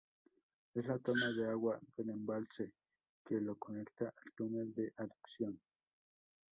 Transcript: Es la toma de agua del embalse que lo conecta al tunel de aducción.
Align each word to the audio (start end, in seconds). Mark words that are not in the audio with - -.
Es 0.73 0.87
la 0.87 0.97
toma 0.97 1.27
de 1.31 1.47
agua 1.47 1.79
del 1.95 2.09
embalse 2.09 2.73
que 3.23 3.39
lo 3.39 3.55
conecta 3.59 4.05
al 4.17 4.33
tunel 4.35 4.73
de 4.73 4.91
aducción. 4.97 5.61